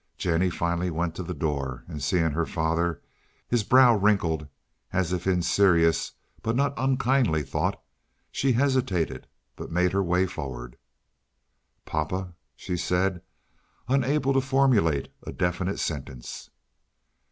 [0.17, 3.03] Jennie finally went to the door, and, seeing her father,
[3.47, 4.47] his brow wrinkled
[4.91, 7.79] as if in serious but not unkindly thought,
[8.31, 10.75] she hesitated, but made her way forward.
[11.85, 13.21] "Papa," she said,
[13.87, 16.49] unable to formulate a definite sentence.